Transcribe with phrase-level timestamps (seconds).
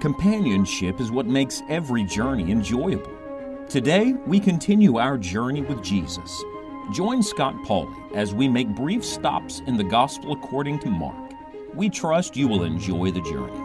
[0.00, 3.10] Companionship is what makes every journey enjoyable.
[3.68, 6.44] Today, we continue our journey with Jesus.
[6.92, 11.32] Join Scott Pauley as we make brief stops in the Gospel according to Mark.
[11.74, 13.56] We trust you will enjoy the journey.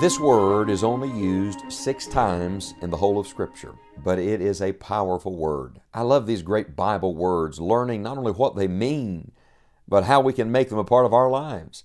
[0.00, 4.62] This word is only used six times in the whole of Scripture, but it is
[4.62, 5.80] a powerful word.
[5.92, 9.32] I love these great Bible words, learning not only what they mean,
[9.88, 11.82] but how we can make them a part of our lives.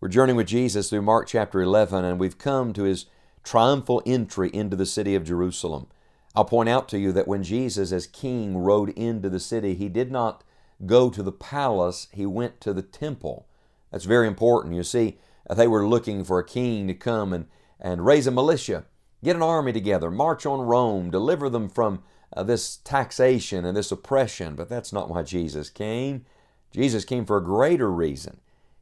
[0.00, 3.06] We're journeying with Jesus through Mark chapter 11, and we've come to his
[3.42, 5.88] triumphal entry into the city of Jerusalem.
[6.36, 9.88] I'll point out to you that when Jesus, as king, rode into the city, he
[9.88, 10.44] did not
[10.86, 13.48] go to the palace, he went to the temple.
[13.90, 14.76] That's very important.
[14.76, 15.18] You see,
[15.54, 17.46] they were looking for a king to come and,
[17.80, 18.84] and raise a militia,
[19.24, 22.02] get an army together, march on Rome, deliver them from
[22.36, 24.54] uh, this taxation and this oppression.
[24.54, 26.24] But that's not why Jesus came.
[26.70, 28.40] Jesus came for a greater reason.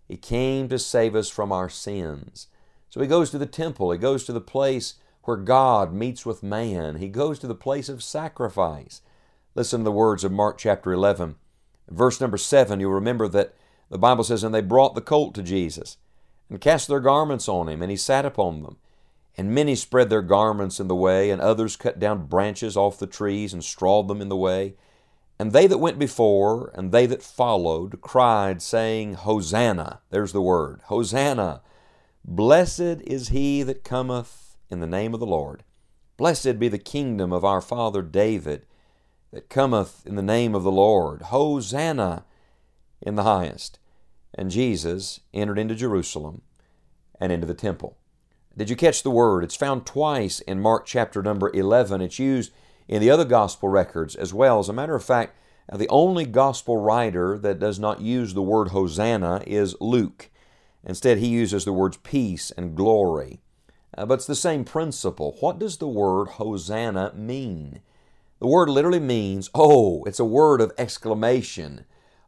[0.08, 2.48] He came to save us from our sins.
[2.90, 6.42] So he goes to the temple, he goes to the place where God meets with
[6.42, 9.02] man, he goes to the place of sacrifice.
[9.54, 11.36] Listen to the words of Mark chapter 11.
[11.88, 13.54] Verse number 7, you'll remember that
[13.90, 15.96] the Bible says, And they brought the colt to Jesus
[16.48, 18.76] and cast their garments on him, and he sat upon them.
[19.38, 23.06] And many spread their garments in the way, and others cut down branches off the
[23.06, 24.74] trees and strawed them in the way.
[25.38, 30.00] And they that went before, and they that followed, cried, saying, Hosanna!
[30.10, 31.60] There's the word, Hosanna!
[32.24, 35.62] Blessed is he that cometh in the name of the Lord.
[36.16, 38.64] Blessed be the kingdom of our father David
[39.32, 41.22] that cometh in the name of the Lord.
[41.22, 42.24] Hosanna
[43.02, 43.78] in the highest
[44.36, 46.42] and Jesus entered into Jerusalem
[47.18, 47.96] and into the temple.
[48.56, 49.42] Did you catch the word?
[49.42, 52.00] It's found twice in Mark chapter number 11.
[52.00, 52.52] It's used
[52.86, 54.60] in the other gospel records as well.
[54.60, 55.36] As a matter of fact,
[55.74, 60.30] the only gospel writer that does not use the word Hosanna is Luke.
[60.84, 63.40] Instead, he uses the words peace and glory.
[63.98, 65.36] Uh, but it's the same principle.
[65.40, 67.80] What does the word Hosanna mean?
[68.38, 71.84] The word literally means, oh, it's a word of exclamation.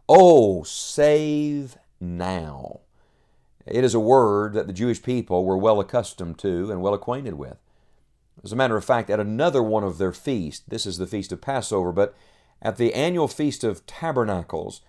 [0.08, 2.80] Oh, save now.
[3.66, 7.34] It is a word that the Jewish people were well accustomed to and well acquainted
[7.34, 7.58] with.
[8.42, 11.32] As a matter of fact, at another one of their feasts, this is the Feast
[11.32, 12.14] of Passover, but
[12.62, 14.80] at the annual Feast of Tabernacles,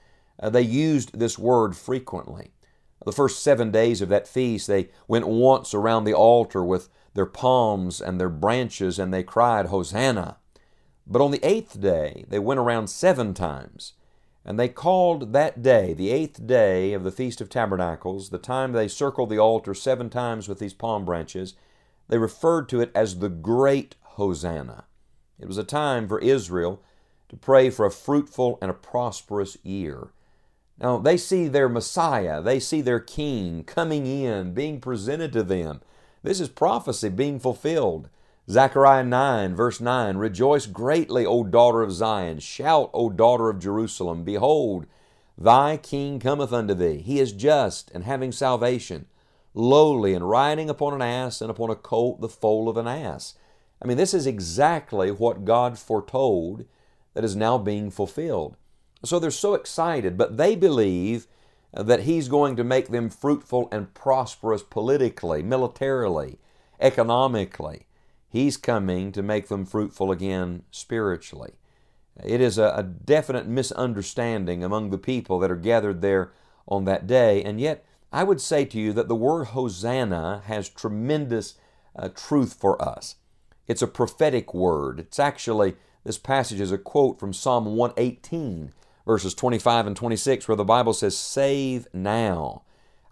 [0.41, 2.51] uh, they used this word frequently.
[3.05, 7.25] The first seven days of that feast, they went once around the altar with their
[7.25, 10.37] palms and their branches, and they cried, Hosanna.
[11.07, 13.93] But on the eighth day, they went around seven times
[14.45, 18.71] and they called that day, the eighth day of the Feast of Tabernacles, the time
[18.71, 21.55] they circled the altar seven times with these palm branches,
[22.07, 24.85] they referred to it as the Great Hosanna.
[25.39, 26.81] It was a time for Israel
[27.29, 30.09] to pray for a fruitful and a prosperous year.
[30.79, 35.81] Now, they see their Messiah, they see their King coming in, being presented to them.
[36.23, 38.09] This is prophecy being fulfilled.
[38.51, 42.39] Zechariah 9, verse 9 Rejoice greatly, O daughter of Zion.
[42.39, 44.23] Shout, O daughter of Jerusalem.
[44.23, 44.87] Behold,
[45.37, 46.97] thy king cometh unto thee.
[46.97, 49.05] He is just and having salvation,
[49.53, 53.35] lowly and riding upon an ass and upon a colt, the foal of an ass.
[53.83, 56.65] I mean, this is exactly what God foretold
[57.13, 58.57] that is now being fulfilled.
[59.05, 61.27] So they're so excited, but they believe
[61.71, 66.39] that He's going to make them fruitful and prosperous politically, militarily,
[66.79, 67.85] economically.
[68.29, 71.53] He's coming to make them fruitful again spiritually.
[72.23, 76.31] It is a, a, definite misunderstanding among the people that are gathered there
[76.67, 77.41] on that day.
[77.43, 81.55] And yet, I would say to you that the word Hosanna has tremendous
[81.95, 83.15] uh, truth for us.
[83.67, 84.99] It's a prophetic word.
[84.99, 88.73] It's actually, this passage is a quote from Psalm 118,
[89.05, 92.63] verses 25 and 26, where the Bible says, Save now.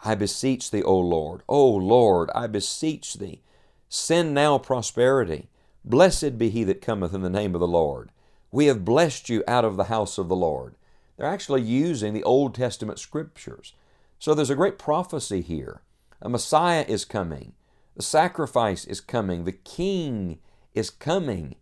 [0.04, 1.42] I beseech thee, O Lord.
[1.48, 3.42] O Lord, I beseech thee.
[3.90, 5.48] Send now prosperity.
[5.86, 8.12] Blessed be he that cometh in the name of the Lord.
[8.52, 10.76] We have blessed you out of the house of the Lord.
[11.16, 13.74] They're actually using the Old Testament scriptures.
[14.20, 15.82] So there's a great prophecy here.
[16.22, 17.54] A Messiah is coming.
[17.96, 19.44] The sacrifice is coming.
[19.44, 20.40] The King
[20.74, 21.56] is coming.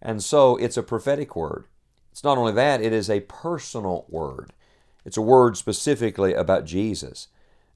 [0.00, 1.66] And so it's a prophetic word.
[2.10, 4.52] It's not only that, it is a personal word.
[5.04, 7.28] It's a word specifically about Jesus.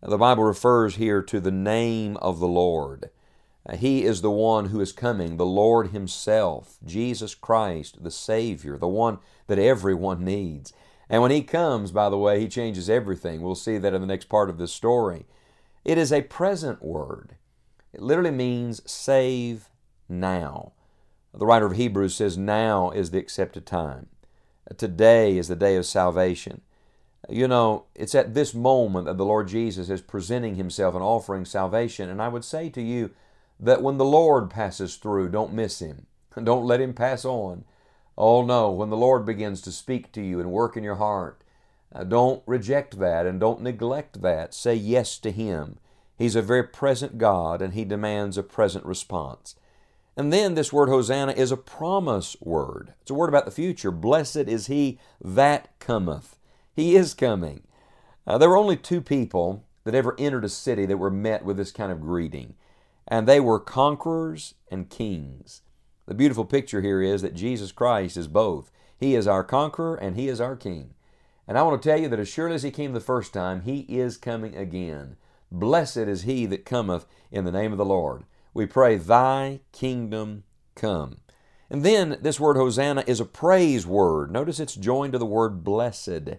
[0.03, 3.11] The Bible refers here to the name of the Lord.
[3.69, 8.79] Uh, he is the one who is coming, the Lord Himself, Jesus Christ, the Savior,
[8.79, 10.73] the one that everyone needs.
[11.09, 13.43] And when He comes, by the way, He changes everything.
[13.43, 15.27] We'll see that in the next part of this story.
[15.85, 17.37] It is a present word.
[17.93, 19.69] It literally means save
[20.09, 20.73] now.
[21.33, 24.09] The writer of Hebrews says, Now is the accepted time.
[24.77, 26.63] Today is the day of salvation.
[27.29, 31.45] You know, it's at this moment that the Lord Jesus is presenting Himself and offering
[31.45, 32.09] salvation.
[32.09, 33.11] And I would say to you
[33.59, 36.07] that when the Lord passes through, don't miss Him.
[36.45, 37.65] Don't let Him pass on.
[38.19, 41.43] Oh no, when the Lord begins to speak to you and work in your heart,
[41.95, 44.53] uh, don't reject that and don't neglect that.
[44.53, 45.79] Say yes to Him.
[46.19, 49.55] He's a very present God and He demands a present response.
[50.17, 52.95] And then this word Hosanna is a promise word.
[53.03, 53.91] It's a word about the future.
[53.91, 56.39] Blessed is He that cometh.
[56.75, 57.63] He is coming.
[58.27, 61.57] Uh, there were only two people that ever entered a city that were met with
[61.57, 62.55] this kind of greeting,
[63.09, 65.63] and they were conquerors and kings.
[66.07, 68.71] The beautiful picture here is that Jesus Christ is both.
[68.99, 70.95] He is our conqueror and He is our king.
[71.49, 73.63] And I want to tell you that as surely as He came the first time,
[73.63, 75.17] He is coming again.
[75.51, 78.25] Blessed is He that cometh in the name of the Lord.
[78.55, 80.45] We pray, Thy kingdom
[80.75, 81.19] come.
[81.69, 84.31] And then this word Hosanna is a praise word.
[84.31, 86.39] Notice it's joined to the word blessed.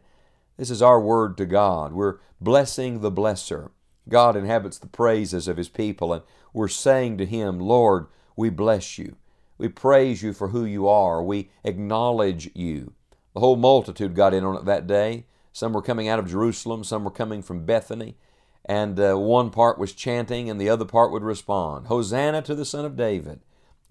[0.58, 1.94] This is our word to God.
[1.94, 3.72] We're blessing the blesser.
[4.09, 6.24] God inhabits the praises of His people, and
[6.54, 9.15] we're saying to Him, Lord, we bless you.
[9.57, 11.24] We praise you for who you are.
[11.24, 12.94] We acknowledge you.
[13.33, 15.25] The whole multitude got in on it that day.
[15.51, 18.15] Some were coming out of Jerusalem, some were coming from Bethany,
[18.63, 22.65] and uh, one part was chanting, and the other part would respond Hosanna to the
[22.65, 23.39] Son of David.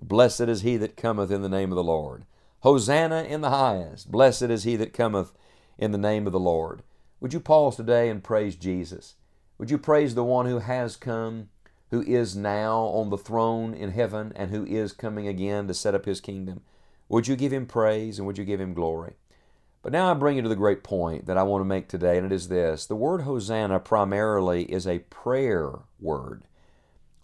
[0.01, 2.25] Blessed is he that cometh in the name of the Lord.
[2.61, 4.11] Hosanna in the highest.
[4.11, 5.33] Blessed is he that cometh
[5.79, 6.83] in the name of the Lord.
[7.21, 9.15] Would you pause today and praise Jesus?
[9.59, 11.49] Would you praise the one who has come,
[11.91, 15.95] who is now on the throne in heaven, and who is coming again to set
[15.95, 16.61] up his kingdom?
[17.09, 19.15] Would you give him praise and would you give him glory?
[19.83, 22.17] But now I bring you to the great point that I want to make today,
[22.19, 25.71] and it is this the word Hosanna primarily is a prayer
[26.01, 26.43] word.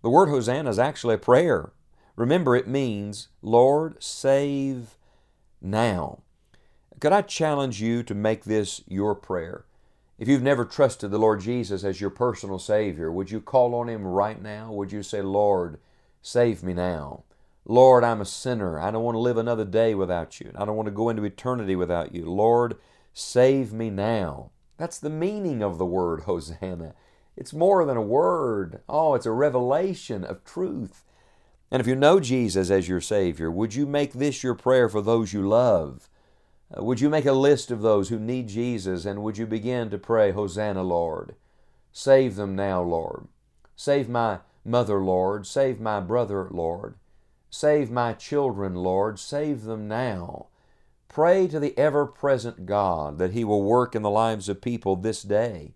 [0.03, 1.73] The word Hosanna is actually a prayer.
[2.17, 4.97] Remember, it means, Lord, save
[5.61, 6.23] now.
[7.01, 9.65] Could I challenge you to make this your prayer?
[10.23, 13.89] If you've never trusted the Lord Jesus as your personal Savior, would you call on
[13.89, 14.71] Him right now?
[14.71, 15.81] Would you say, Lord,
[16.23, 17.25] save me now?
[17.65, 18.79] Lord, I'm a sinner.
[18.79, 20.53] I don't want to live another day without you.
[20.55, 22.25] I don't want to go into eternity without you.
[22.25, 22.77] Lord,
[23.13, 24.53] save me now.
[24.77, 26.95] That's the meaning of the word Hosanna.
[27.37, 28.81] It's more than a word.
[28.89, 31.03] Oh, it's a revelation of truth.
[31.69, 35.03] And if you know Jesus as your Savior, would you make this your prayer for
[35.03, 36.09] those you love?
[36.77, 39.91] Uh, would you make a list of those who need Jesus and would you begin
[39.91, 41.35] to pray, Hosanna, Lord?
[41.93, 43.29] Save them now, Lord.
[43.77, 45.47] Save my mother, Lord.
[45.47, 46.95] Save my brother, Lord.
[47.51, 49.19] Save my children, Lord.
[49.19, 50.47] Save them now.
[51.09, 54.97] Pray to the ever present God that He will work in the lives of people
[54.97, 55.75] this day.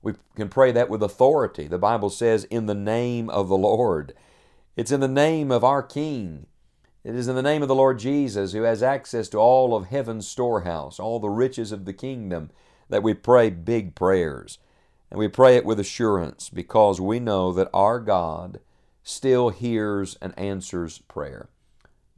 [0.00, 1.66] We can pray that with authority.
[1.66, 4.14] The Bible says, in the name of the Lord.
[4.76, 6.46] It's in the name of our King.
[7.08, 9.86] It is in the name of the Lord Jesus, who has access to all of
[9.86, 12.50] heaven's storehouse, all the riches of the kingdom,
[12.90, 14.58] that we pray big prayers.
[15.10, 18.60] And we pray it with assurance because we know that our God
[19.02, 21.48] still hears and answers prayer.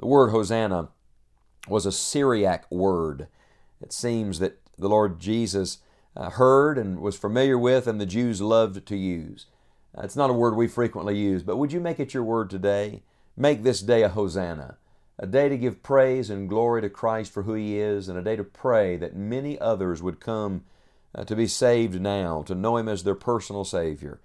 [0.01, 0.89] The word Hosanna
[1.69, 3.29] was a Syriac word.
[3.81, 5.79] It seems that the Lord Jesus
[6.17, 9.47] uh, heard and was familiar with, and the Jews loved to use.
[9.97, 12.51] Uh, it's not a word we frequently use, but would you make it your word
[12.51, 13.03] today?
[13.37, 14.77] Make this day a hosanna,
[15.21, 18.23] a day to give praise and glory to Christ for who He is, and a
[18.23, 20.65] day to pray that many others would come
[21.15, 24.19] uh, to be saved now, to know Him as their personal Savior.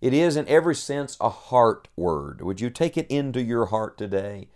[0.00, 2.42] It is, in every sense, a heart word.
[2.42, 4.46] Would you take it into your heart today?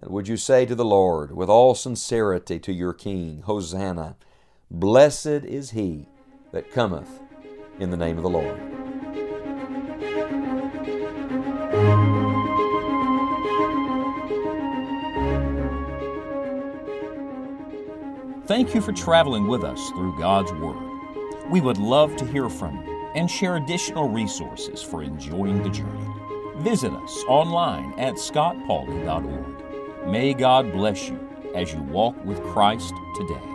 [0.00, 4.14] And would you say to the Lord, with all sincerity to your King, Hosanna,
[4.70, 6.06] Blessed is He
[6.52, 7.20] that cometh
[7.80, 8.60] in the name of the Lord.
[18.52, 20.76] Thank you for traveling with us through God's Word.
[21.50, 26.06] We would love to hear from you and share additional resources for enjoying the journey.
[26.56, 30.06] Visit us online at scottpauley.org.
[30.06, 31.18] May God bless you
[31.54, 33.51] as you walk with Christ today.